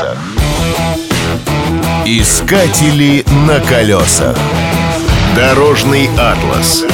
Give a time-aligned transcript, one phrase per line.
[0.00, 0.18] колесах.
[2.06, 4.36] Искатели на колесах.
[5.36, 6.84] Дорожный атлас.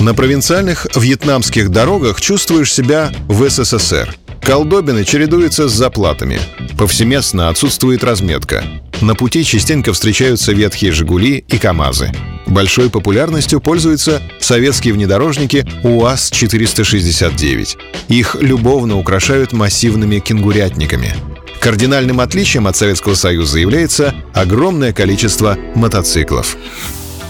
[0.00, 4.14] На провинциальных вьетнамских дорогах чувствуешь себя в СССР.
[4.42, 6.40] Колдобины чередуются с заплатами.
[6.76, 8.64] Повсеместно отсутствует разметка.
[9.02, 12.12] На пути частенько встречаются ветхие «Жигули» и «КамАЗы».
[12.46, 17.76] Большой популярностью пользуются советские внедорожники УАЗ-469.
[18.08, 21.16] Их любовно украшают массивными кенгурятниками.
[21.58, 26.56] Кардинальным отличием от Советского Союза является огромное количество мотоциклов.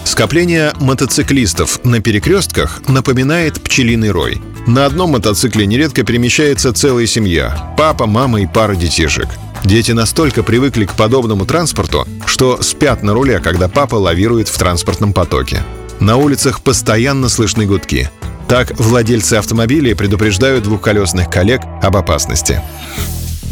[0.05, 4.43] Скопление мотоциклистов на перекрестках напоминает пчелиный рой.
[4.67, 9.29] На одном мотоцикле нередко перемещается целая семья– папа, мама и пара детишек.
[9.65, 15.12] Дети настолько привыкли к подобному транспорту, что спят на руле, когда папа лавирует в транспортном
[15.12, 15.62] потоке.
[16.01, 18.11] На улицах постоянно слышны гудки.
[18.48, 22.61] Так владельцы автомобилей предупреждают двухколесных коллег об опасности.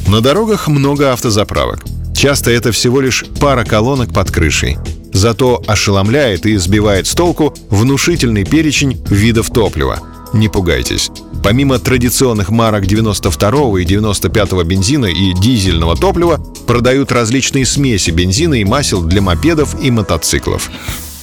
[0.09, 1.85] На дорогах много автозаправок.
[2.15, 4.79] Часто это всего лишь пара колонок под крышей.
[5.13, 10.01] Зато ошеломляет и сбивает с толку внушительный перечень видов топлива.
[10.33, 11.11] Не пугайтесь.
[11.43, 18.65] Помимо традиционных марок 92 и 95 бензина и дизельного топлива, продают различные смеси бензина и
[18.65, 20.71] масел для мопедов и мотоциклов.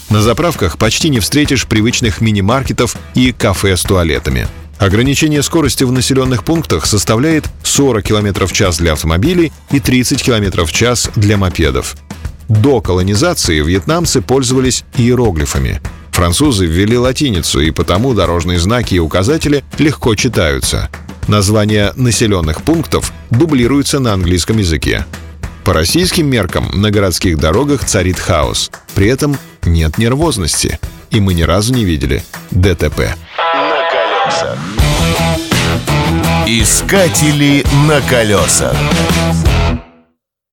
[0.10, 4.48] На заправках почти не встретишь привычных мини-маркетов и кафе с туалетами.
[4.78, 10.66] Ограничение скорости в населенных пунктах составляет 40 км в час для автомобилей и 30 км
[10.66, 11.96] в час для мопедов.
[12.48, 15.82] До колонизации вьетнамцы пользовались иероглифами.
[16.18, 20.90] Французы ввели латиницу, и потому дорожные знаки и указатели легко читаются.
[21.28, 25.06] Названия населенных пунктов дублируются на английском языке.
[25.64, 28.72] По российским меркам на городских дорогах царит хаос.
[28.96, 30.80] При этом нет нервозности.
[31.12, 33.14] И мы ни разу не видели ДТП.
[33.54, 34.58] На колесах.
[36.48, 38.76] Искатели на колесах.